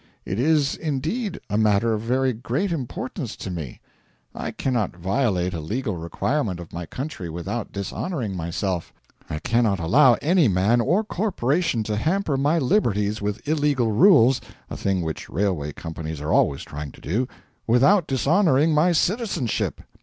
[0.25, 3.81] It is, indeed, a matter of very great importance to me.
[4.33, 8.91] I cannot violate a legal requirement of my country without dishonouring myself;
[9.29, 14.41] I cannot allow any man or corporation to hamper my liberties with illegal rules
[14.71, 17.27] a thing which railway companies are always trying to do
[17.67, 19.81] without dishonouring my citizenship.